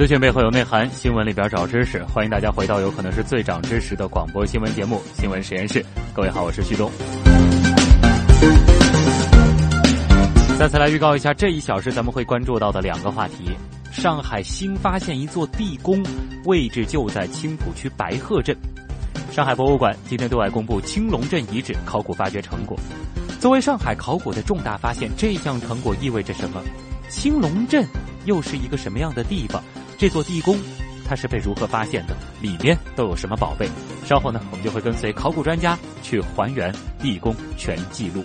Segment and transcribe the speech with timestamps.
[0.00, 2.02] 资讯背后有内涵，新闻里边找知识。
[2.04, 5.82] 欢迎大家回到有可能是最长知识的广播新闻节目《新闻实验室》。
[6.14, 6.90] 各位好，我是旭东。
[10.58, 13.50] 再次来预告一下，这一小时咱们会关注到的两个话题：
[13.92, 16.02] 上海新发现一座地宫，
[16.46, 18.56] 位置就在青浦区白鹤镇。
[19.30, 22.74] 上海博物馆今天对外公布青龙镇遗址考古发掘成果。
[23.38, 26.62] 作为上海考古的重大发现，这项成果意味着什么？
[27.10, 27.84] 青龙镇
[28.24, 29.62] 又是一个什么样的地方？
[30.00, 30.58] 这座地宫，
[31.06, 32.16] 它是被如何发现的？
[32.40, 33.68] 里面都有什么宝贝？
[34.06, 38.24] 稍后呢，我们就会跟随考古专家去还原地宫全记录。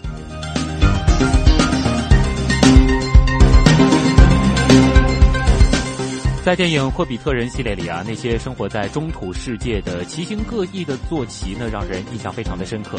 [6.45, 12.97] 在电影《霍比特人》系列里啊，那些生活在中土世界的奇形各异的坐骑呢，让人印象非常的深刻。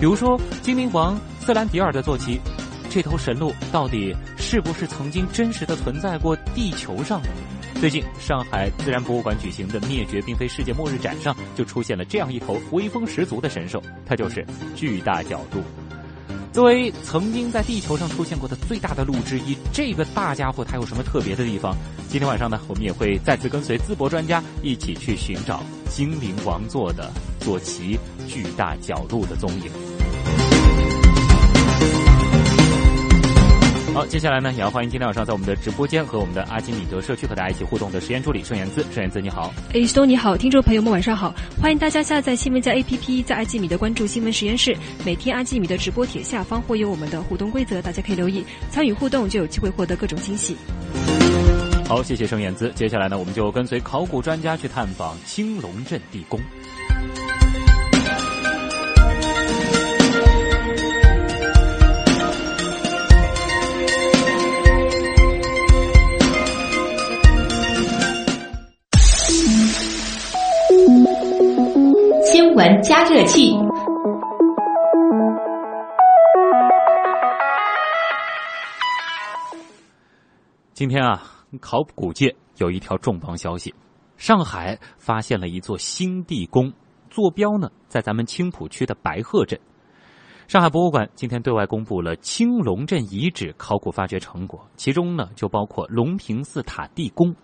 [0.00, 2.40] 比如说，精灵王瑟兰迪尔的坐骑，
[2.90, 7.28] 这头神鹿到底是不是曾经真实的存在过地球上呢？
[7.78, 15.62] 最近，上海自然博物馆举行的“灭绝并非世界末日”展上，就出现了这样一头威风十足的神兽，它就是巨大角鹿。
[16.52, 21.76] 作为曾经在地球上出现过的最大的鹿之一，这个大家伙它有什么特别的地方？
[22.08, 29.85] 今天晚上呢，我们也会再次跟随淄博专家一起去寻找精灵王座的坐骑巨大角鹿的踪影。
[33.96, 38.84] 好，接下来呢，也要欢迎今天晚上在我们的直播间和我们的阿基米德社区和大家一起互动的实验助理盛言姿。
[38.92, 39.50] 盛言姿，你好。
[39.72, 44.76] 哎，东你好，听众朋友们晚上好，欢迎大家下载新闻加 APP，在阿基米德关注新闻实验室。
[45.02, 50.54] 每天阿基米德直播帖下方会有我们的互动规则，大家可以留意参与互动，就有机会获得各种惊喜。
[51.88, 52.70] 好，谢谢盛言姿。
[52.74, 56.38] 接下来呢，我们就跟随考古专家去探访青龙镇地宫。
[72.56, 73.52] 闻加热器。
[80.72, 81.22] 今天啊，
[81.60, 83.74] 考古界有一条重磅消息：
[84.16, 86.72] 上海发现了一座新地宫，
[87.10, 89.60] 坐标呢在咱们青浦区的白鹤镇。
[90.48, 97.36] 上海博物馆今天对外公布了青龙镇遗址考古发掘成果，其中呢就包括龙平寺塔地宫。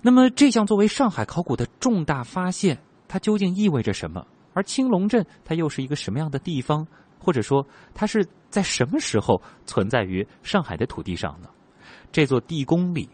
[0.00, 2.78] 那么，这项作为上海考古的重大发现。
[3.08, 4.24] 它究竟意味着什么？
[4.52, 6.86] 而青龙镇它又是一个什么样的地方？
[7.18, 11.48] 或者说，它是在什么时候存在于上海的土地上呢？
[12.12, 13.08] 这座地宫里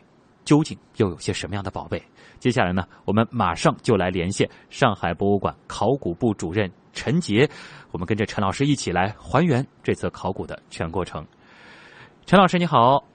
[0.45, 2.03] 究竟又有些什么样的宝贝？
[2.39, 7.49] 接下来呢，我们马上就来连线上海博物馆考古部主任陈杰，
[7.91, 11.27] 我们跟着陈老师一起来还原这次考古的全过程。
[12.27, 13.14] 陈老师，你好。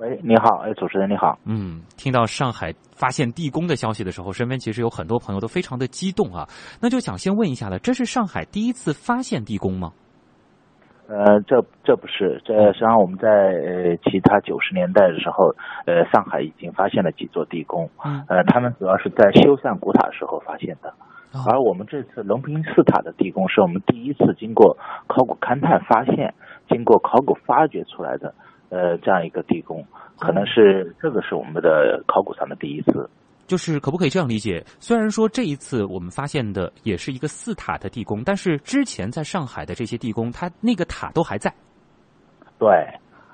[0.00, 1.38] 喂，你好，哎，主持人你好。
[1.44, 6.48] 嗯，听到上海发现地宫的消息的时候，身边其实有很多朋友都非常的激动啊。
[6.80, 9.92] 那就想先问一下了，这是上海第一次发现地宫吗？
[11.06, 17.86] 呃，这这不是，这实际上我们在呃其他九十年代的时候，呃，上海已经发现了几座地宫，
[18.26, 20.94] 呃，他们主要是在修缮古塔时候发现的，
[21.46, 24.78] 而我们这次隆平寺塔的地宫是我们第一次经过
[25.08, 26.32] 考古勘探发现，
[26.70, 28.32] 经过考古发掘出来的。
[28.70, 29.84] 呃，这样一个地宫，
[30.18, 33.10] 可能是这个是我们的考古上的第一次。
[33.46, 34.64] 就是可不可以这样理解？
[34.78, 41.52] 虽然说这一次我们发现的也是一个四塔的地宫，但是之前在上海的这些地宫，它那个塔都还在。
[42.58, 42.68] 对，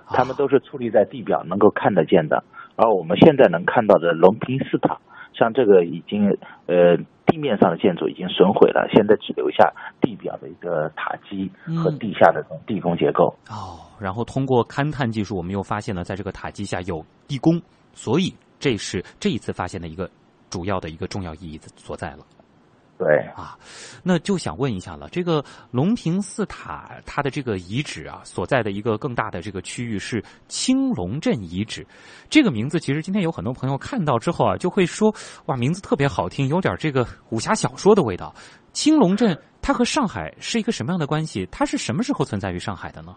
[0.09, 2.43] 他们都是矗立在地表，能够看得见的。
[2.77, 4.99] 而我们现在能看到的龙平寺塔，
[5.35, 6.31] 像这个已经
[6.67, 6.97] 呃。
[7.27, 13.35] 地面上的建筑已经损毁了，现在只留下地表的一个塔基和地下的这种地宫结构。
[13.51, 17.61] 哦，然后通过勘探技术，我们又发现了在这个塔基下有地宫，
[17.93, 20.09] 所以这是这一次发现的一个
[20.49, 22.19] 主要的一个重要意义所在了。
[22.99, 23.59] 对啊，
[24.03, 31.87] 那就想问一下了，这个龙平寺塔它的这个遗址啊，所在的一个更大的这个区域是青龙镇遗址。
[32.31, 35.15] 这个名字其实今天有很多朋友看到之后啊，就会说
[35.45, 38.35] 哇，名字特别好听，有点这个武侠小说的味道。
[38.73, 41.47] 青龙镇它和上海是一个什么样的关系？
[41.51, 43.15] 它是什么时候存在于上海的呢？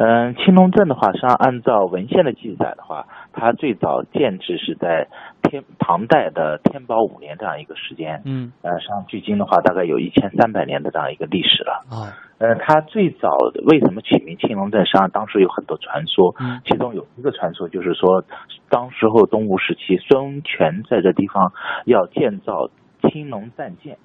[0.00, 5.06] 嗯，青龙镇的话，实际上按照文献的记载的话，它最早建制是在
[5.42, 8.22] 天唐代的天宝五年这样一个时间。
[8.24, 11.84] 嗯，呃，实际上距今的话，大概有一千三百年的这样一个历史了。
[11.90, 13.28] 啊，呃，它最早
[13.66, 14.86] 为什么起名青龙镇？
[14.86, 18.24] 实际上当时有很多传说，嗯其中有一个传说就是说，
[18.70, 21.52] 当时候东吴时期，孙权在这地方
[21.84, 22.70] 要建造
[23.02, 23.98] 青龙战舰。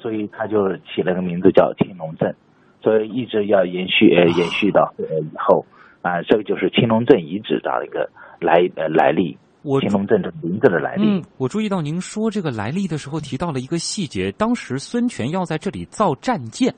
[0.00, 2.34] 所以他就起了个名字叫青龙镇，
[2.82, 5.64] 所以一直要延续呃延续到呃以后
[6.02, 8.08] 啊、这个就是青龙镇遗址的一个
[8.40, 11.04] 来呃来历，我青龙镇这个名字的来历。
[11.06, 16.74] 嗯，我注意到您说这个来历的时候提到了一个细节，当时孙权要在这里造战舰，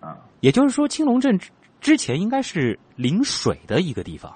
[0.00, 4.34] 啊，也就是说青龙镇之之前应该是临水的一个地方。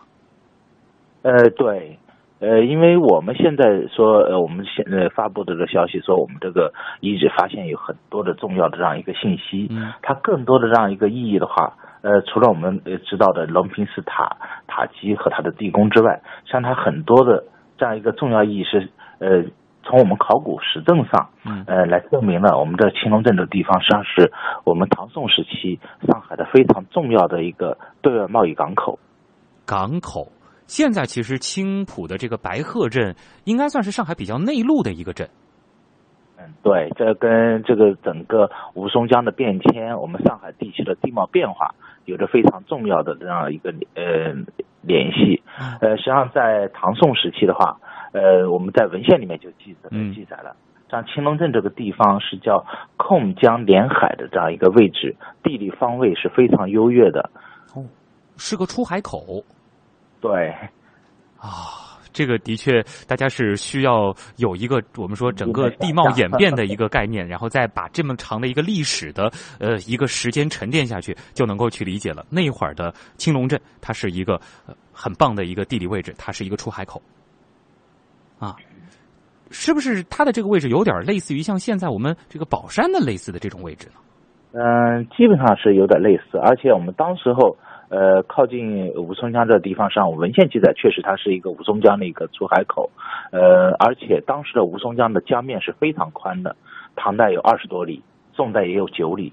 [1.23, 1.99] 呃，对，
[2.47, 14.37] 呃，因为我们现在说，呃，我们现在发布的这个消息说，我们这个遗址发现有很多的重要的这样一个信息，嗯它更多的这样一个意义的话，呃，除了我们呃知道的隆平寺塔
[14.69, 17.43] 塔基和它的地宫之外，像它很多的
[17.77, 19.43] 这样一个重要意义是，呃，
[19.83, 24.33] 从我们考古实证上，嗯呃，来证明了我们这青龙镇这个地方实际上是
[24.63, 29.01] 我们唐宋时期上海的非常重要的一个对外贸易港口。
[29.67, 30.29] 港口。
[30.67, 33.15] 现在其实青浦的这个白鹤镇
[33.45, 35.29] 应该算是上海比较内陆的一个镇。
[36.39, 41.75] 嗯，对，这跟这个整个吴淞江的变迁，我们上海地区的地貌变化
[42.05, 44.35] 有着非常重要的这样一个呃
[44.83, 45.43] 联系。
[45.81, 47.79] 呃，实际上在唐宋时期的话，
[48.13, 50.55] 呃，我们在文献里面就记载嗯记载了，
[50.91, 52.67] 像青龙镇这个地方是叫
[52.99, 57.31] 控江连海的这样一个位置，地理方位是非常优越的。
[57.75, 57.83] 哦
[58.37, 59.43] 是个出海口
[60.21, 60.49] 对，
[61.39, 69.31] 啊，这个的确，大家是需要有一个我们说整个地貌演变的一个概念，然后再把这么长的一个历史的
[69.61, 72.25] 呃一个时间沉淀下去，就能够去理解了。
[72.31, 77.01] 那会儿的青龙镇，它是一个呃很棒的一个地理位置，它是一个出海口
[78.39, 78.57] 啊。
[79.51, 83.95] 是不是它的这个位置有点类似于像现在我们这个宝山的类似的这种位置呢？
[84.59, 87.57] 嗯，基本上是有点类似，而且我们当时候，
[87.89, 92.91] 呃，靠近吴淞江这个地方上，文献记载确实它是一个吴淞江的一个出海口，
[93.31, 96.57] 呃，而且当时的吴淞江的江面是非常宽的，
[96.97, 98.03] 唐代有二十多里，
[98.33, 99.33] 宋代也有九里，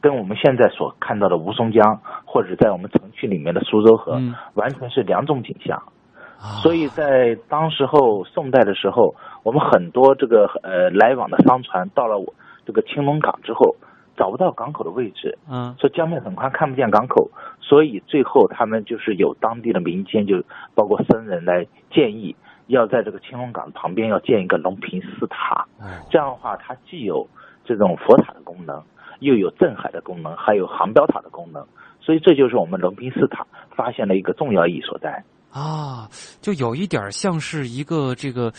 [0.00, 5.76] 跟我们现在所看到的吴淞江或者在我们城区里面的苏州河，嗯完全是两种景象。
[5.78, 9.14] 啊所以在当时候宋代的时候，
[9.44, 12.34] 我们很多这个呃来往的商船到了我
[12.66, 13.76] 这个青龙港之后，
[14.16, 17.30] 找不到港口的位置，嗯说江面很宽，看不见港口，
[17.60, 20.42] 所以最后他们就是有当地的民间，就
[20.74, 22.34] 包括僧人来建议，
[22.66, 25.66] 要在这个青龙港旁边要建一个龙平寺塔。
[25.78, 27.26] 哦这样的话，它既有
[27.64, 28.82] 这种佛塔的功能，
[29.20, 31.66] 又有镇海的功能，还有航标塔的功能，
[32.00, 35.24] 所以这就是我们龙平寺塔发现的一个重要意义所在。
[35.52, 36.08] 啊，
[36.40, 38.50] 就有一点像是一个这个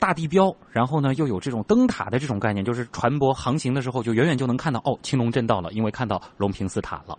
[0.00, 7.16] 大地标，然后呢又有这种灯塔的这种概念，就是船舶航行的时候就远远就能看到哦，青龙镇到了，因为看到龙平寺塔了。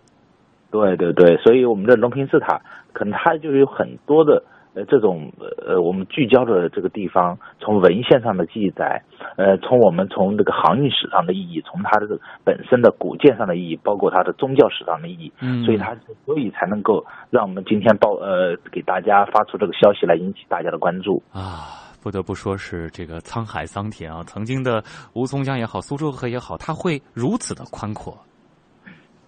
[0.70, 2.60] 对对对，所以我们的龙平寺塔
[2.92, 4.42] 可能它就是有很多的
[4.74, 5.30] 呃这种
[5.66, 9.02] 呃我们聚焦的这个地方，从文献上的记载，
[9.36, 21.22] 呃从我们从这个航运史上的意义，从它的这个本身的古建上的意义，包括它的宗教史上的意义，嗯所以它所以才能够让我们今天报呃给大家发出这个消息来引起大家的关注。
[21.34, 24.24] 啊，不得不说是这个沧海桑田啊！
[24.26, 24.82] 曾经的
[25.12, 28.18] 吴淞江也好，苏州河也好，它会如此的宽阔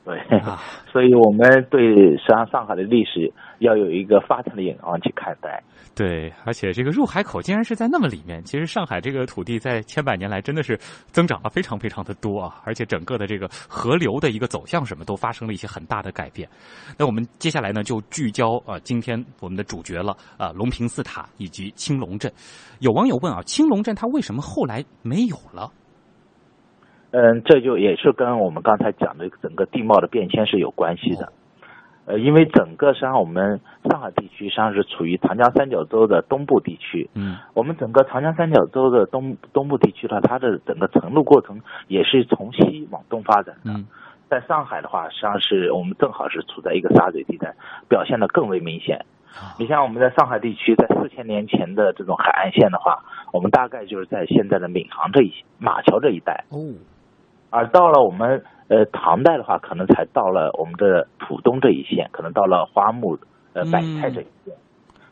[0.04, 0.60] 对，啊！
[0.92, 1.80] 所以我们对
[2.18, 5.62] 实际上上海的历史要有一个发展的眼光去看待。
[5.94, 8.42] 对，而且这个入海口竟然是在那么里面。
[8.44, 16.48] 其实上海这个土地在千百年来真的是增长了非常非常的多啊，而且整个的这个河流的一个走向什么都发生了一些很大的改变。
[16.98, 22.30] 那我们接下来呢就聚焦啊、今天我们的主角了啊、龙平寺塔以及青龙镇。
[22.80, 25.70] 有网友问啊，青龙镇它为什么后来没有了？
[27.16, 31.32] 嗯，这就也是跟我们刚才讲的整个地貌的变迁是有关系的。
[32.06, 37.08] 呃，因为整个实际上我们上海地区实际上是处于长江三角洲的东部地区。
[37.14, 43.70] 嗯我们整个长江三角洲的东东部地区呢，它的整个程路过程也是从西往东发展的。
[43.70, 43.86] 嗯
[44.28, 47.54] 在上海的话，实际上是我们正好是处在一个沙嘴地带，
[47.88, 49.04] 表现的更为明显。
[49.58, 56.44] 你像我们在上海地区，在四千年前的这种海岸线的话，我们大概就是在现在的闵行这一马桥这一带。
[56.50, 56.58] 哦
[57.54, 63.16] 而到了我们呃唐代的话，可能才到了我们的浦东这一线，可能到了花木
[63.52, 64.54] 呃嗯百菜这一线，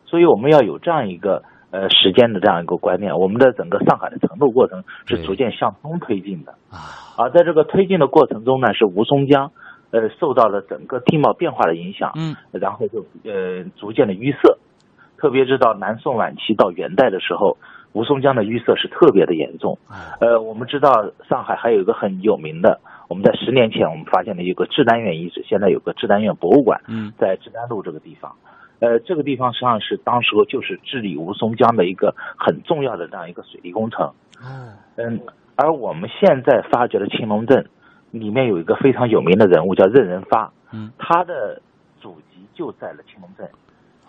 [0.04, 6.52] 所以我们要有这样一个呃时间的这样一个观念，我们的整个上海的程度过程是逐渐向东推进的。
[6.70, 7.14] 啊。
[7.16, 9.52] 而在这个推进的过程中呢，是吴淞江
[9.92, 14.58] 呃受到了整个地貌变化的影响，嗯，然后就呃逐渐的淤塞，
[15.16, 17.56] 特别是到南宋晚期到元代的时候，
[17.92, 19.78] 吴淞江的淤塞是特别的严重。
[20.20, 28.34] 呃，我们知道上海还有一个很有名的，我们在十年前我们发现了一个志丹院遗址，现在有个志丹院博物馆，嗯，在志丹路这个地方。
[28.80, 34.06] 呃，这个地方实际上是当时候就是治理吴淞江的一个很重要的这样一个水利工程。
[34.40, 35.20] 哦，嗯，
[35.54, 37.64] 而我们现在发掘的青龙镇
[38.10, 41.62] 里面有一个非常有名的人物叫任仁发，嗯，他的
[42.00, 43.48] 祖籍就在了青龙镇，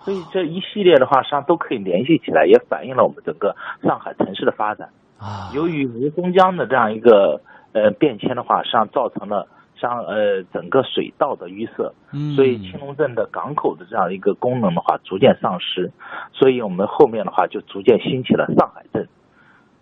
[0.04, 4.90] 所以这一系列的话实际上都可以联系起来，也反映了我们整个上海城市的发展。
[5.18, 7.40] 啊，由于吴淞江的这样一个
[7.72, 15.90] 呃变迁的话，实际上造成了像呃整个水道的淤塞，嗯，所以青龙镇的港口的这样一个功能的话逐渐丧失，
[16.34, 19.08] 所以我们后面的话就逐渐兴起了上海镇，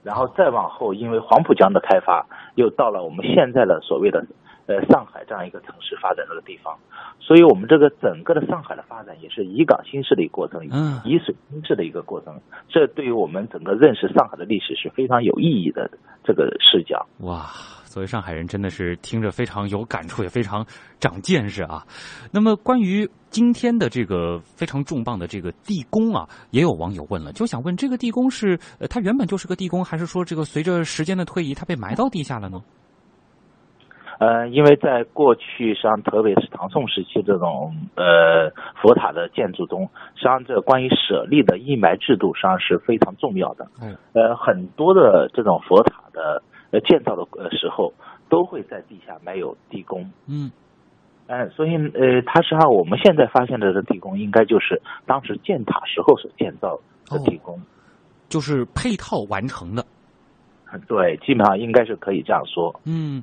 [0.03, 4.23] 然后再往后，因为黄浦江的开发，又到了我们现在的所谓的
[4.71, 6.77] 呃上海这样一个城市发展这个地方，
[7.19, 15.89] 所以我们这个整个的上海的发展也是以港新市的一个过程，嗯以水新市的一个过程，这对于我们整个认识上海的历史是非常有意义的
[16.23, 17.05] 这个视角。
[17.19, 17.49] 哇，
[17.85, 20.65] 作为上海人，真的是听着非常有感触，也非常
[20.99, 21.85] 长见识啊。
[22.31, 32.61] 那么，关于今天的这个非常重磅的这个地宫啊，也有网友问了，就想问这个地宫是呃，它原本就是个地宫，还是说这个随着时间的推移，它被埋到地下了呢？
[34.21, 43.67] 呃，因为在过去，实际上特别是唐宋时期这种呃佛塔的建筑中，实际上这关于舍利的义埋制度实际上是非常重要的。
[43.81, 47.91] 嗯，呃，很多的这种佛塔的呃建造的呃时候，
[48.29, 50.07] 都会在地下埋有地宫。
[50.27, 50.51] 嗯，
[51.25, 57.59] 呃，所以呃，它实际上我们现在发现的这地宫，应该就是当时建塔时候所建造的地宫。
[58.29, 59.83] 就是配套完成的。
[60.87, 62.73] 对，基本上应该是可以这样说。
[62.85, 63.21] 嗯，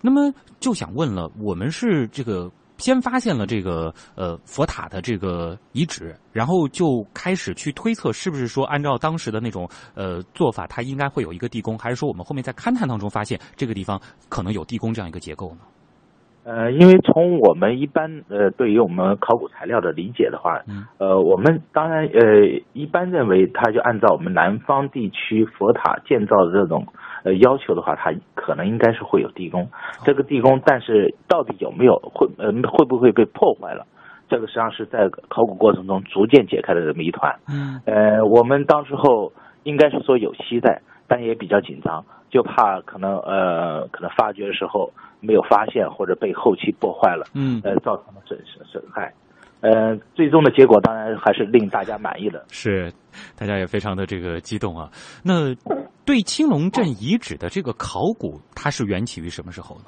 [0.00, 15.60] 那么就想问了，我们是这个先发现了这个呃佛塔的这个遗址，然后就开始去推测，是不是说按照当时的那种呃做法，它应该会有一个地宫，还是说我们后面在勘探当中发现这个地方可能有地宫这样一个结构呢？
[16.48, 22.20] 呃，因为从我们一般呃对于我们考古材料的理解的话，嗯呃，我们当然呃
[22.72, 26.86] 一般认为，它就按照我们南方地区佛塔建造的这种
[27.22, 29.68] 呃要求的话，它可能应该是会有地宫。
[30.04, 33.84] 这个地宫，但是到底有没有会呃会不会被破坏了？
[34.30, 37.34] 这个实际上是在考古过程中逐渐解开的这么一团。
[37.50, 39.30] 嗯呃，我们当时候
[39.64, 49.12] 应该是说有期待，但也比较紧张，就怕可能呃可能发掘的时候没有发现，或者被后期破坏了，嗯，呃造成了损失损害。
[49.60, 52.44] 呃，最终的结果当然还是令大家满意的。
[52.48, 52.92] 是，
[53.36, 54.88] 大家也非常的这个激动啊。
[55.24, 55.52] 那
[56.04, 59.86] 对青龙镇遗址的这个考古，它是缘起于什么时候呢？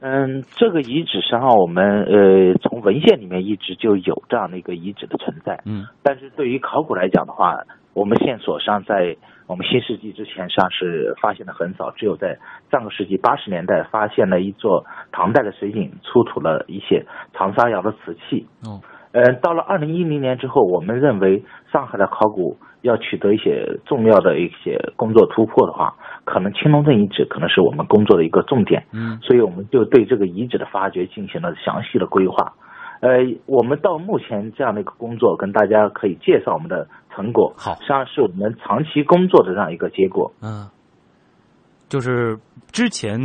[0.00, 5.86] 嗯，这个遗址实际上我们呃从文献里面一直就有这样的一个遗址的存在，嗯。
[6.02, 7.58] 但是对于考古来讲的话，
[7.92, 9.16] 我们线索上在
[9.46, 12.38] 我们新世纪之前上是发现的很少，只有在
[12.70, 17.04] 上个世纪八十年代发现了一座唐代的水井，出土了一些
[17.34, 18.46] 长沙窑的瓷器。
[18.64, 18.80] 哦，
[19.12, 28.86] 呃，到了二零一零年之后，我们认为上海的考古要取得一些重要的一些工作突破的话，可能青龙镇遗址可能是我们工作的一个重点。
[28.92, 32.54] 嗯所以我们就对这个遗址的发掘进行了详细的规划。
[33.00, 33.10] 呃，
[33.46, 40.30] 我们到目前这样的一个工作，跟大家可以介绍我们的成果，好实际上是我们长期工作的这样一个结果。
[40.42, 40.68] 嗯，
[41.88, 42.38] 就是
[42.70, 43.18] 之前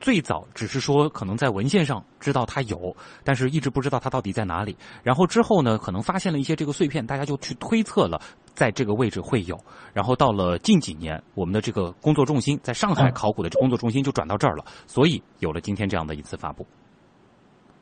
[0.00, 4.76] 最早只是说可能在文献上知道它有，但是一直不知道它到底在哪里。
[5.02, 8.20] 然后之后呢，可能发现了一些这个碎片，大家就去推测了
[8.54, 9.58] 在这个位置会有。
[9.92, 16.64] 然后到了近几年，我们的这个工作重心在上海考古的工作重心就转到这儿了，所以有了今天这样的一次发布。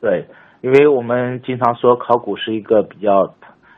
[0.01, 0.27] 对，
[0.61, 3.31] 因为我们经常说考古是一个比较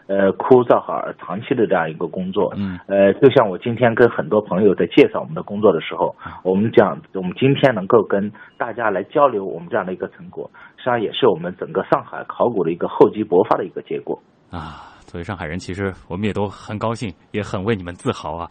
[0.10, 2.52] 呃枯燥和长期的这样一个工作。
[2.58, 14.20] 嗯呃，就像我今天跟很多朋友在介绍我们的工作的时候，我们讲我们今天能够跟大家来交流我们这样的一个成果，实际上也是我们整个上海考古的一个厚积薄发的一个结果。
[14.50, 18.50] 啊，作为上海人，其实我们也都很高兴，也很为你们自豪啊。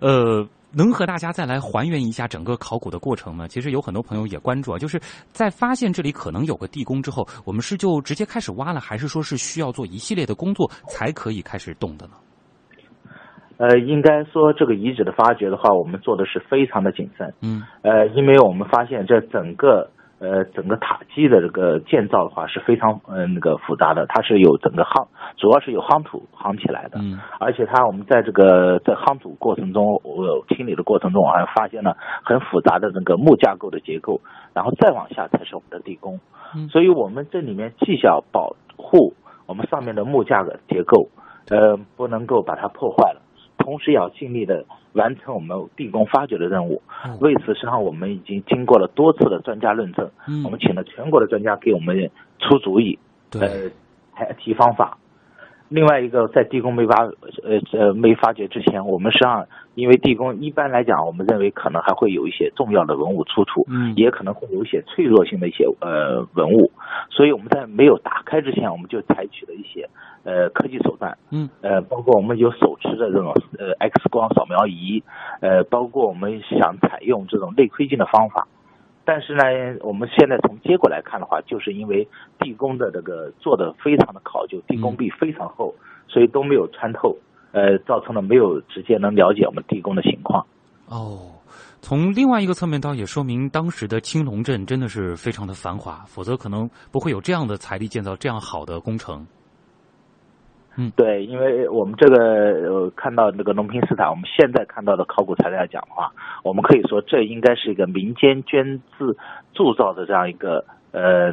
[0.00, 3.46] 呃，能和大家再来还原一下整个考古的过程吗？
[3.46, 4.98] 其实有很多朋友也关注啊，就是
[5.30, 12.12] 在发现这里可能有个地宫之后，我们是就直接开始挖了，还是说是需要做一系列的工作才可以开始动的呢？
[13.58, 17.32] 呃，应该说这个遗址的发掘的话，我们做的是非常的谨慎。
[17.42, 19.88] 嗯呃，因为我们发现这整个
[20.22, 25.04] 呃，整个塔基的这个建造的话是非常呃那个复杂的，它是有整个夯，
[25.36, 34.20] 主要是有夯土夯起来的，嗯，而且它我们在这个在夯土过程中，我清理的过程中，我还发现了很复杂的那个木架构的结构，
[34.54, 36.20] 然后再往下才是我们的地宫，
[36.54, 39.12] 嗯，所以我们这里面既要保护
[39.46, 41.08] 我们上面的木架的结构，
[41.50, 43.20] 呃，不能够把它破坏了，
[43.62, 44.64] 同时也要尽力的。
[44.94, 46.82] 完成我们地宫发掘的任务，
[47.20, 50.06] 为此，实际上我们已经经过了多次的专家论证，
[50.44, 52.98] 我们请了全国的专家给我们出主意，
[53.40, 53.70] 呃，
[54.12, 54.98] 还提方法。
[55.72, 66.70] 另外一个，在地宫没发呃呃没发掘之前，我们实际上因为地宫一般来讲，我们认为可能还会有一些重要的文物出土，嗯，也可能会有一些脆弱性的一些呃文物，
[67.10, 69.88] 所以我们在没有打开之前，我们就采取了一些
[70.24, 75.02] 呃科技手段，嗯，呃，包括我们有手持的这种呃 X 光扫描仪，
[75.40, 78.46] 呃，包括我们想采用这种内窥镜的方法。
[79.04, 79.42] 但是呢，
[79.80, 82.06] 我们现在从结果来看的话，就是因为
[82.38, 85.74] 地宫的这个做的非常的考究，地宫壁非常厚，
[86.08, 87.16] 所以都没有穿透，
[87.50, 90.46] 呃，造成了没有直接能了解我们地宫的情况。
[90.86, 91.32] 哦，
[91.80, 99.26] 从另外一个侧面倒也说明当时的青龙镇真的是非常的繁华，否则可能不会有这样的财力建造这样好的工程。
[100.76, 102.16] 嗯，对，因为我们这个
[102.70, 106.10] 呃看到那个隆平斯塔，我们现在看到的考古材料来讲的话，
[106.42, 109.14] 我们可以说这应该是一个民间捐资
[109.52, 111.30] 铸造的这样一个呃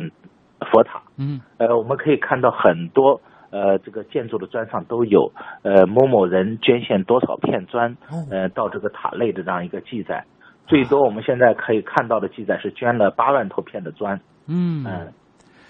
[0.70, 1.02] 佛塔。
[1.18, 5.32] 嗯，呃，我们可以看到很多呃这个建筑的砖上都有
[5.64, 7.96] 呃某某人捐献多少片砖
[8.30, 10.26] 呃到这个塔内的这样一个记载。
[10.68, 14.20] 最多我们现在可以看到的记载是捐了八万多片的砖。
[14.48, 15.14] 嗯嗯。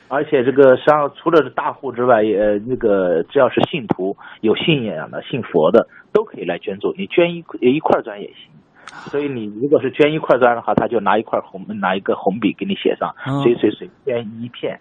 [0.10, 2.38] 而且这个实际上除了是大户之外，也
[2.68, 6.94] 那个只要是信徒有信仰的、信佛的，都可以来捐助。
[6.98, 8.52] 你捐一一块砖也行。
[9.12, 13.14] 所以你如果是捐一块砖的话，他就拿一块红拿一个红笔给你写上
[13.44, 14.80] 谁谁谁捐一片。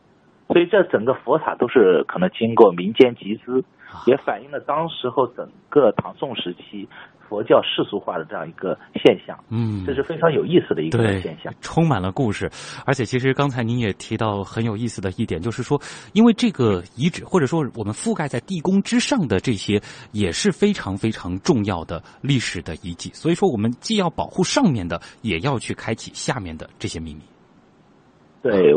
[0.49, 3.62] 所以这整个佛塔都是可能经过民间集资，
[4.07, 6.88] 也反映了当时候整个唐宋时期。
[7.28, 12.50] 佛教世俗化的这样一个现象，嗯，这是非常有意思的一个现象，充满了故事。
[12.87, 15.78] 而且，其实刚才您也提到很有意思的一点，就是说，
[16.14, 19.79] 因为这个遗址或者说我们覆盖在地宫之上的这些
[20.12, 27.20] 也是非常非常重要的历史的遗迹，所以说我们既要保护上面的，也要去开启下面的这些秘密。
[28.40, 28.72] 对，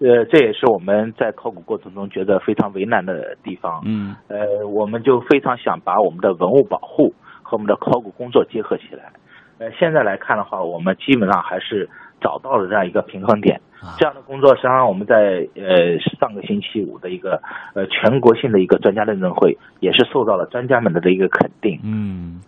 [0.00, 3.82] 呃，这也是我们在考古过程中觉得非常为难的地方。
[3.84, 7.12] 嗯，呃，我们就非常想把我们的文物保护。
[7.46, 9.12] 和我们的考古工作结合起来，
[9.58, 11.86] 呃，现在来看的话，我们基本上还是
[12.18, 13.60] 找到了这样一个平衡点。
[13.98, 17.38] 这样的工作，实际上我们在呃上个星期五的一个
[17.74, 21.78] 呃全国性的一个专家论证会，也是受到了专家们的一个肯定。
[21.84, 22.40] 嗯。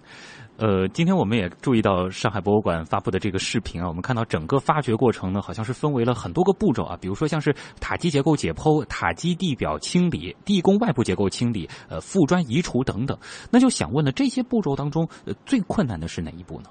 [0.59, 13.19] 呃，今天我们也注意到上海博物馆发布的这个视频啊，我们看到整个发掘过程呢，好像是分为了很多个步骤啊，比如说像是塔基结构解剖、塔基地表清理、地宫外部结构清理、呃附砖移除等等。
[13.53, 16.71] 那就想问了，这些步骤当中，呃，最困难的是哪一步呢？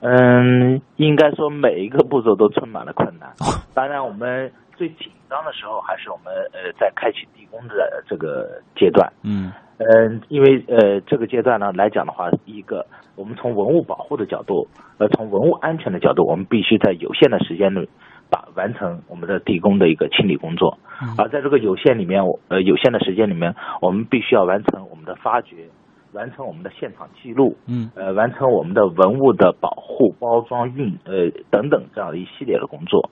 [0.00, 3.32] 嗯，应该说每一个步骤都充满了困难。
[3.72, 4.94] 当然，我们最
[5.34, 9.12] 紧张的时候还是我们呃在开启地宫的这个阶段。
[9.24, 9.50] 嗯。
[9.78, 14.68] 嗯，因为呃，这个阶段呢来讲的话，一个我们从文物保护的角度，
[14.98, 17.88] 呃，从文物安全的角度，我们必须在有限的时间内
[18.30, 20.78] 把完成我们的地宫的一个清理工作。
[21.18, 25.68] 而在这个有限里面，呃，有限的时间里面，我们必须要完成我们的发掘，
[26.12, 33.10] 完成我们的现场记录，嗯，呃，完成我们的文物的保护、包装、运呃等等这样的一系列的工作。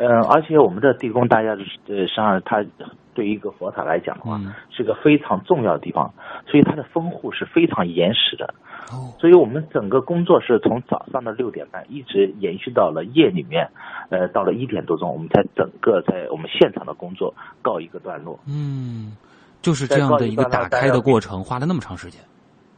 [0.00, 2.64] 嗯，而且我们的地宫，大家呃，实际上它。
[3.12, 6.14] 对于一个佛塔来讲的话，是个非常重要的地方，
[6.46, 8.54] 所以它的封护是非常严实的。
[8.92, 13.68] 哦，所以我们整个工作是从早上的六点半一直延续到了夜里面，
[14.10, 18.38] 呃，到了一点多钟，我们才整个在我们现场的工作告一个段落。
[18.46, 19.16] 嗯，
[19.60, 22.22] 就是这样的一个打开的过程，花了那么长时间。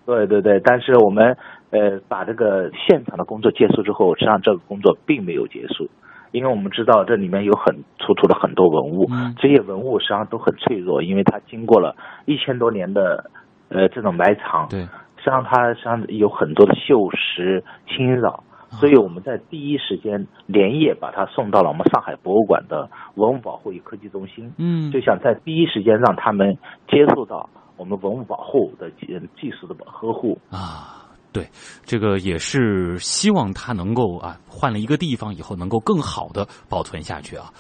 [0.07, 1.37] 对对对，但是我们
[1.71, 5.89] 呃把这个现场的工作结束之后，实际上这个工作并没有结束。
[6.33, 9.07] 因为我们知道这里面有很出土了很多文物，
[9.39, 13.31] 这些文物实际上都很脆弱，因为它经过了一千多年的
[13.69, 26.57] 呃这种埋藏，对，实际上它实际上有很多的锈蚀侵扰，所以我们在第一时间连夜把它送到了我们上海博物馆的文物保护与科技中心，嗯，就想在第一时间让他们
[26.89, 29.07] 接触到我们文物保护的技
[29.39, 30.39] 技术的呵护。
[30.51, 30.99] 啊。
[31.33, 31.51] 对，
[31.87, 37.51] 这个也是希望它能够啊，换了一个地方以后能够更好的保存下去啊。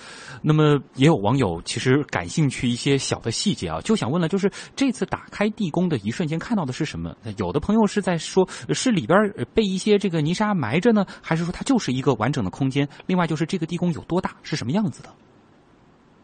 [0.43, 7.17] 那么也有网友其实感兴趣一些小的细节啊，就想问了，就是这次打开地宫的一瞬间看到的是什么？
[7.39, 9.19] 有的朋友是在说，是里边
[9.55, 12.87] 被一些这个泥沙埋着呢，还是说它就是一个完整的空间？
[13.07, 15.09] 另外就是这个地宫有多大，是什么样子的？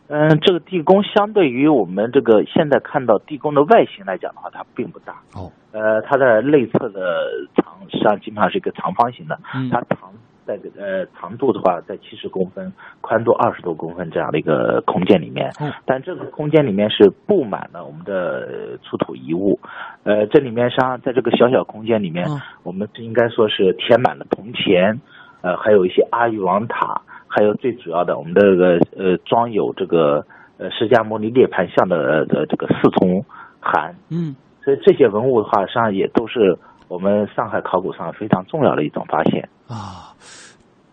[0.09, 5.13] 嗯，这个地宫相对于我们这个现在看到地宫的外形来讲的话，它并不大。
[5.35, 5.53] 哦。
[5.71, 10.11] 呃，它的内侧的长实际上基本上是一个长方形的，嗯它长
[10.47, 15.53] 在呃长度的话在七十公分，宽度二十多公分这样的一个空间里面。
[15.61, 19.61] 嗯但这个空间里面是布满了我们的呃出土遗物，
[20.05, 24.99] 呃，这里面实际上在这个小小空间里面，嗯我们应该说是填满了铜钱，
[25.43, 30.25] 呃，还有一些阿育王塔，还有最主要的我们的这个呃装有这个
[30.57, 33.25] 呃释迦牟尼涅盘像的的这个四重
[33.61, 39.49] 函，嗯所以这些文物的话，实际上也都是我们上海考古上非常重要的一种发现。
[39.69, 40.13] 啊，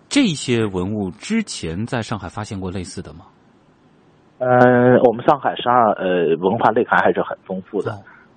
[0.07, 3.25] 这些文物之前在上海发现过类似的吗？
[4.37, 7.91] 嗯，我们上海实际上呃文化内涵还是很丰富的。
[7.91, 7.95] 哦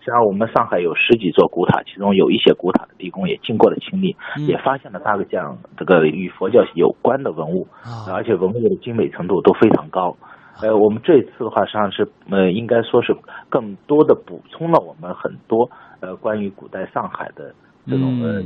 [0.08, 10.16] 实际上，我们上海有十几座古塔，其中有一些古塔的地宫也经过了清理，嗯也发现了大概这样这个与佛教有关的文物，啊而且文物的精美程度都非常高。
[10.62, 13.14] 呃，我们这次的话，实际上是呃，应该说是
[13.50, 17.54] 更多的补充了我们很多呃关于古代上海的
[17.86, 18.42] 这种呃。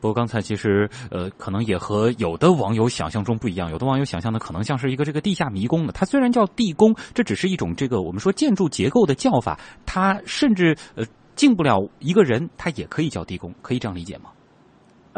[0.00, 3.70] 不过刚才其实呃，可能也和有的网友想象中不一样。
[3.70, 11.04] 有的网友想象的可能像是一个这个地下迷宫的，它虽然叫地宫，这只是一种这个我们说建筑结构的叫法，它甚至呃
[11.34, 14.30] 进不了一个人，它也可以叫地宫，可以这样理解吗？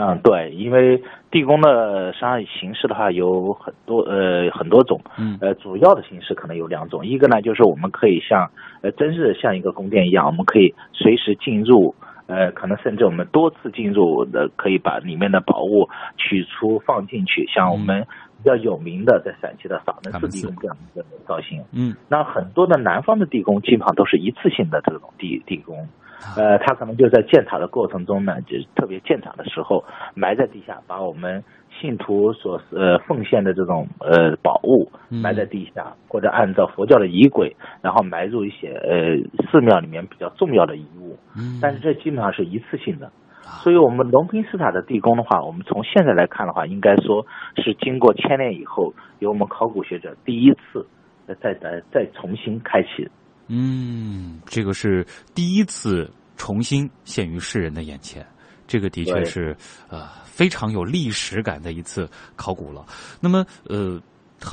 [0.00, 8.48] 嗯，对，因为地宫的商业形式的话有很多呃很多种，嗯呃主要的形式可能有两种，一个呢就是我们可以像
[8.80, 11.92] 呃真是像一个宫殿一样，我们可以随时进入，
[12.28, 18.06] 呃可能甚至我们多次进入的，可以把里面的宝物取出放进去，像我们
[18.38, 21.64] 比较有名的在陕西的法门寺地宫这样一个造型。
[21.72, 25.88] 嗯那很多的南方的地宫基本上都是一次性的这种地地宫，
[26.36, 31.42] 呃，它可能就在建塔的过程中呢，就是特别建塔的时候埋在地下，把我们
[31.80, 39.16] 信徒所呃奉献的这种呃宝物嗯埋在地下，或者按照佛教的仪轨，然后埋入一些呃
[39.50, 40.97] 寺庙里面比较重要的遗物。
[40.97, 40.97] 嗯，
[41.60, 43.10] 但是这基本上是一次性的。
[43.62, 47.24] 所以，我们隆平寺塔的地宫的话，我们从现在来看的话，应该说
[47.56, 50.86] 是经过千年以后，由我们考古学者第一次
[51.26, 53.08] 呃再再再重新开启。
[53.46, 55.02] 嗯，这个是
[55.34, 58.26] 第一次重新现于世人的眼前，
[58.66, 59.56] 这个的确是
[59.88, 62.84] 呃非常有历史感的一次考古了。
[63.20, 63.98] 那么呃。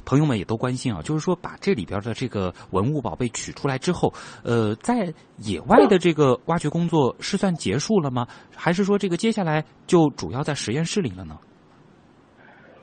[0.06, 8.28] 朋友们也都关心啊，就是说把这里边的这个文物宝贝取出来之后，呃，在野外的这个挖掘工作是算结束了吗？
[8.56, 11.38] 还是说这个接下来就主要在实验室里了呢？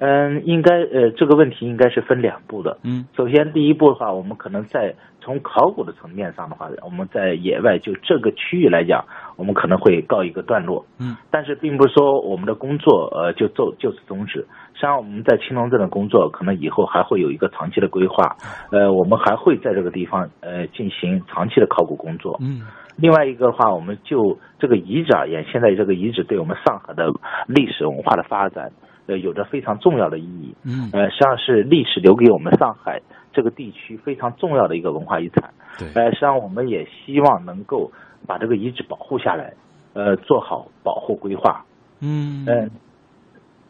[0.05, 2.77] 嗯，应该呃这个问题应该是分两步的。
[2.83, 9.05] 嗯首先，第一步的话，我们可能在从考古的层面上的话，我们在野外就这个区域来讲，
[9.37, 10.85] 我们可能会告一个段落。
[10.99, 14.41] 嗯，但是并不是说我们的工作呃就就就此终止。
[14.75, 18.37] 实际上，我们在青龙镇的工作可能以后还会有一个长期的规划，
[18.73, 22.37] 呃，我们还会在这个地方呃进行长期的考古工作。
[22.43, 22.63] 嗯
[22.97, 27.11] 另外一个的话，我们就这个遗址而言，现在这个遗址对我们上海的
[27.47, 28.71] 历史文化的发展，
[29.07, 30.55] 呃，有着非常重要的意义。
[30.65, 33.01] 嗯，呃，实际上是历史留给我们上海
[33.33, 35.51] 这个地区非常重要的一个文化遗产。
[35.79, 37.91] 对，呃，实际上我们也希望能够
[38.27, 39.53] 把这个遗址保护下来，
[39.95, 41.65] 呃，做好保护规划。
[42.01, 42.71] 嗯嗯、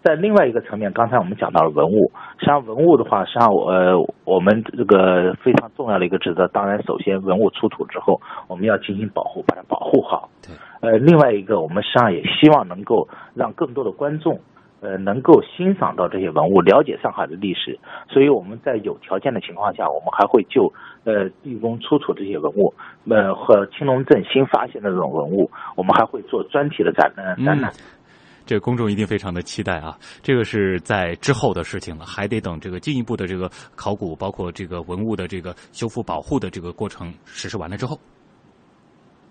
[0.03, 10.29] 在另外一个层面，刚才我们讲到了文物，实际上文物的话，实际上我呃我们这个非常重要的一个职责，当然首先文物出土之后，我们要进行保护，把它保护好。
[10.42, 10.55] 对。
[10.81, 14.40] 呃，另外一个，我们实际上也希望能够让更多的观众，
[14.83, 17.79] 呃，能够欣赏到这些文物，了解上海的历史。
[18.11, 20.71] 所以我们在有条件的情况下，我们还会就
[21.05, 22.75] 呃地宫出土这些文物，
[23.09, 27.73] 呃和青龙镇新发现的这种文物，我们还会做专题的展呃展览。
[28.45, 29.97] 这个公众一定非常的期待啊！
[30.21, 37.97] 这个是在之后的事情了，还得等这个进一步的这个考古，包括这个文物的这个修复保护的这个过程实施完了之后，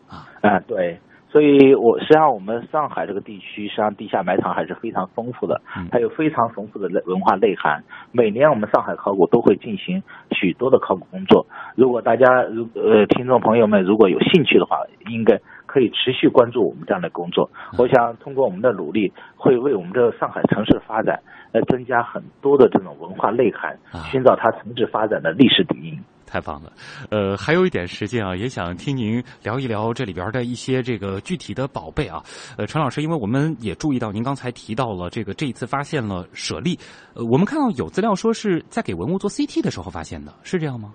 [0.07, 0.25] 啊，
[0.65, 0.97] 对，
[1.31, 7.81] 所以我实际上我们上海这个地区，实际上地下埋藏还是非常丰富的，它有非常丰富的内文化内涵。
[8.11, 11.47] 每年我们上海考古都会进行许多的考古工作。
[11.75, 17.49] 如果大家如呃听众朋友们如果有兴趣的话，应该可以持续关注我们这样的工作。
[17.77, 21.17] 我想通过我们的努力，会为我们这个上海城市的发展，
[21.53, 23.79] 来增加很多的这种文化内涵，
[24.11, 25.97] 寻找它城市发展的历史底蕴。
[26.31, 26.71] 太棒了，
[27.09, 32.23] 呃，还有一点时间啊，也想听您聊一聊这里边的一些这个具体的宝贝啊。
[32.57, 36.79] 呃，陈老师，因为我们也注意到您刚才提到了这个这一次发现了舍利，
[37.15, 40.93] 呃，我们看到有资料说是在给文物做 CT 的时候发现的，是这样吗？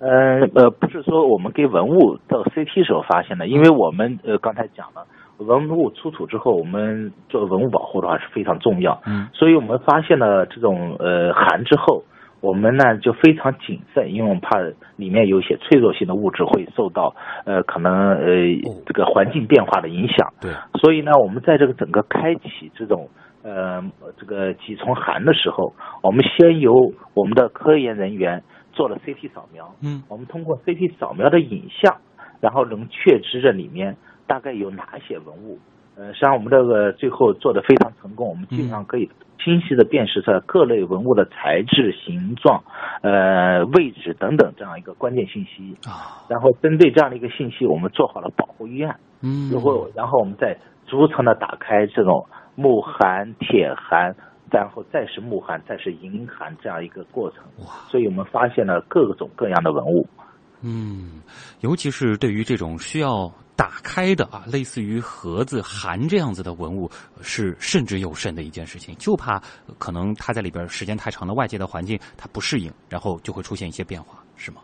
[0.00, 5.06] 呃呃，不是说我们给文物做 CT 时候发现的，因为我们呃刚才讲了，
[5.38, 12.04] 文物出土之后，我们做文物保护的话是非常重要，嗯，所以我们发现了这种呃函之后。
[12.40, 14.58] 我们呢就非常谨慎，因为我们怕
[14.96, 18.26] 里面有一些脆弱性的物质会受到呃可能呃
[18.86, 20.32] 这个环境变化的影响。
[20.40, 20.52] 对。
[20.80, 23.08] 所以呢，我们在这个整个开启这种
[23.42, 23.82] 呃
[24.16, 26.72] 这个几重函的时候，我们先由
[27.14, 29.74] 我们的科研人员做了 CT 扫描。
[29.82, 30.02] 嗯。
[30.08, 31.96] 我们通过 CT 扫描的影像，
[32.40, 33.96] 然后能确知这里面
[34.28, 35.58] 大概有哪些文物。
[35.98, 39.10] 呃，实际上我们这个最后做的非常成功，我们基本上可以。
[39.40, 42.62] 清晰的辨识出来各类文物的材质、形状、
[43.02, 48.98] 呃位置等等这样一个关键信息啊，然后针对这样的一个信息，我们做好了保护预案。
[49.22, 50.58] 嗯，如果然后我们再
[50.88, 54.12] 逐层的打开这种木函、铁函，
[54.50, 57.44] 然后再是木函，再是银函这样一个过程。
[57.60, 60.06] 哇，所以我们发现了各种各样的文物。
[60.62, 61.22] 嗯，
[61.60, 63.32] 尤其是对于这种需要。
[63.58, 66.88] 打开的啊，类似于盒子、函这样子的文物，
[67.20, 69.42] 是慎之又慎的一件事情，就怕
[69.78, 74.60] 可能它在里边时间太长了，外界的环境它不适应，然后就会出现一些变化，是吗？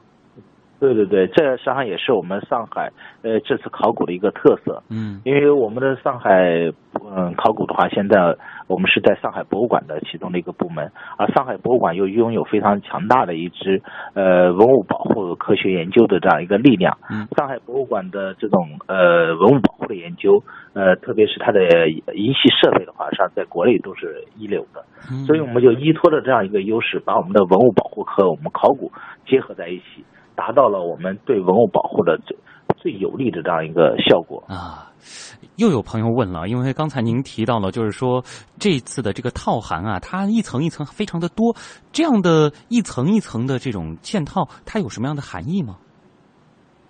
[0.84, 2.90] 对对对，这实际上也是我们上海
[3.22, 4.82] 呃这次考古的一个特色。
[4.90, 6.70] 嗯，因为我们的上海
[7.14, 8.18] 嗯考古的话，现在
[8.66, 13.80] 我们是在上海博物馆的其中的一个部门，而上海博物馆又拥有非常强大的一支
[14.14, 16.96] 呃文物保护科学研究的这样一个力量。
[17.10, 20.42] 嗯，上海博物馆的这种呃文物保护的研究，
[20.74, 24.84] 呃特别是它的仪器设备的话，实际上在国内都是一流的。
[25.10, 28.90] 嗯，所以我们就依托着这样一个优势，把我们的文物保护和我们考古
[29.26, 30.04] 结合在一起。
[30.36, 32.36] 达到了我们对文物保护的最
[32.76, 34.90] 最有利的这样一个效果啊！
[35.56, 38.22] 又有朋友问了，因为刚才您提到了，就是说
[38.58, 41.54] 这次的这个套函啊，它一层一层非常的多，
[41.92, 45.76] 这样的一层一层的这种嵌套，它有什么样的含义吗？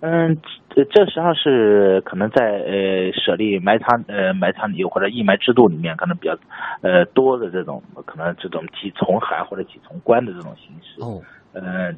[0.01, 0.35] 嗯，
[0.69, 6.35] 这这实际上是可能在呃舍利埋藏呃埋藏里或者义埋制度里面可能比较
[6.81, 11.21] 呃多的这种可能这种几重函或者几重关的这种形式哦，
[11.53, 11.97] 嗯。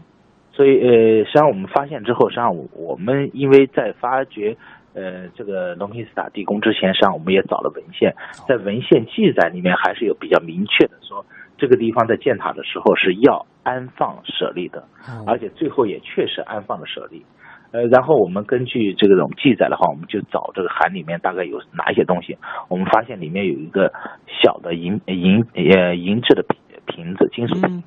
[0.57, 0.89] 所以，呃，
[1.23, 4.57] 实际上我们发现之后，实际上我们因为在发掘，
[4.95, 8.11] 呃，这个龙平斯塔地宫之前，实际上我们也找了文献，
[8.47, 11.23] 在文献记载里面还是有比较明确的说，
[11.59, 14.83] 这个地方在建塔的时候是要安放舍利的，
[15.27, 17.23] 而且最后也确实安放了舍利。
[17.71, 22.35] 呃，然后我们根据这种记载的话，我们就找这个函里面大概有哪些东西，
[22.67, 23.93] 我们发现里面有一个
[24.41, 27.83] 小的银银呃银质的瓶瓶子，金属瓶。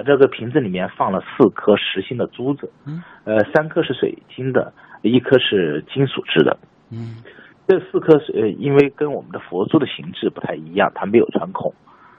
[0.00, 6.56] 啊，这个瓶子里面放了四颗实心的珠子，嗯，呃，三颗是水晶的，一颗是金属制的，
[6.90, 7.16] 嗯，
[7.68, 11.74] 这四颗是呃，因为跟我们的佛珠的形制不太一样，它没有穿孔，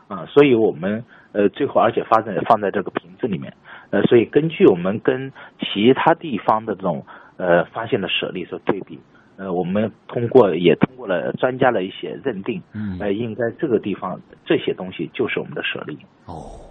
[0.07, 3.53] 啊，所以我们呃最后而且发在放在这个瓶子里面，
[3.89, 7.05] 呃，所以根据我们跟其他地方的这种
[7.37, 8.99] 呃发现的舍利所对比，
[9.37, 16.67] 呃，我们通过也通过了专家的一些认定，嗯，呃，应该这个地方这些东西就是我们的舍利，哦。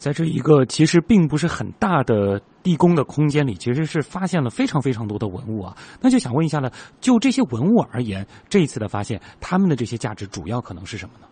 [0.00, 5.76] 在这一个其实并不是很大的地宫的空间里，其实是发现了非常非常多的文物啊。
[6.00, 11.26] 那就想问一下了，就这些文物而言，这一次的发现，他们的这些价值主要可能是什么呢？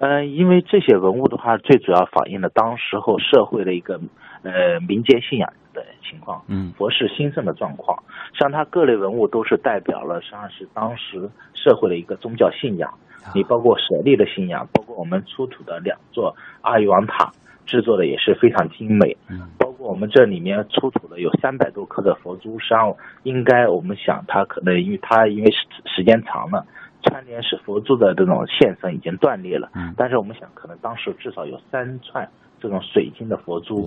[0.00, 3.94] 呃，因为这些文物的话，最主要反映了当时候社会的一个
[4.42, 7.96] 呃民间信仰的情况，嗯，佛事兴盛的状况。
[8.34, 12.92] 像它各类文物都是代表了，实际上是当时社会的一个宗教信仰。
[13.34, 17.30] 你包括舍利的信仰，包括我们出土的两座阿育王塔，
[17.66, 19.14] 制作的也是非常精美。
[19.28, 26.64] 嗯，包括我们这里面出土的有三百多颗的佛珠，实际上应该我们想它可能因为它因为时时间长了，
[27.02, 29.68] 串联是佛珠的这种线绳已经断裂了。
[29.74, 32.26] 嗯，但是我们想可能当时至少有三串
[32.58, 33.86] 这种水晶的佛珠。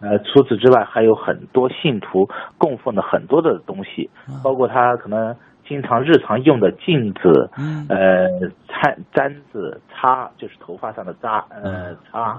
[0.00, 2.28] 哇，呃，除此之外还有很多信徒
[2.58, 4.10] 供奉的很多的东西，
[4.42, 5.34] 包括他可能。
[5.66, 8.28] 经常日常用的镜子，嗯，呃，
[8.68, 12.38] 簪簪子、擦，就是头发上的扎，呃，擦，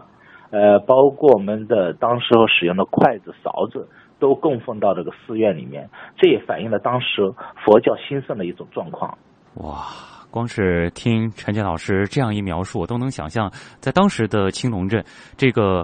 [0.51, 3.89] 呃，包括我们的当时候使用的筷子、勺子，
[4.19, 7.23] 都供奉到这个寺院里面，这也反映了当时
[7.65, 9.17] 佛教兴盛的一种状况。
[9.55, 9.85] 哇，
[10.29, 15.03] 光是听陈建老师这样一描述，我都能想象，在当时的青龙镇
[15.35, 15.83] 这个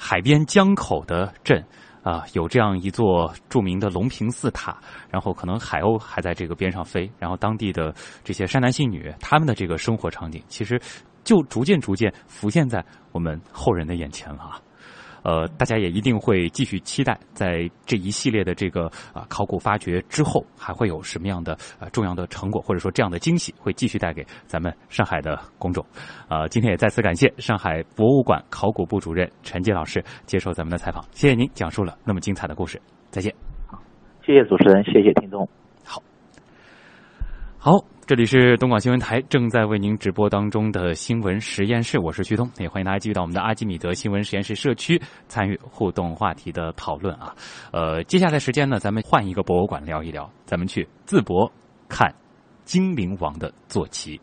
[0.00, 1.62] 海边江口的镇。
[2.02, 4.74] 啊，有这样一座著名的龙平寺塔，
[5.10, 10.80] 然后可能海鸥还在这个边上飞，然后当地的这些山男信女，他们的这个生活场景，其实
[11.24, 12.82] 就逐渐逐渐浮现在
[13.12, 14.58] 我们后人的眼前了啊。
[15.22, 25.84] 呃，大家也一定会继续期待，在这一系列的这个啊考古发掘之后，还会有什么样的啊重要的成果，或者说这样的惊喜，会继续带给咱们上海的公众。
[26.28, 32.80] 啊，今天也再次感谢上海博物馆考古部主任陈杰老师接受咱们的采访，谢谢您讲述了那么精彩的故事，
[33.10, 33.34] 再见。
[34.24, 35.48] 谢谢主持人，谢谢听众。
[37.62, 37.72] 好，
[38.06, 47.36] 这里是东广新闻台正在为您直播当中的新闻实验室，我是徐东，也欢迎大家继续到我们的阿基米德新闻实验室社区参与互动话题的讨论啊。
[47.70, 51.52] 呃，接下来时间呢，咱们换一个博物馆聊一聊，咱们去淄博
[51.86, 52.10] 看
[52.64, 54.18] 精灵王的坐骑。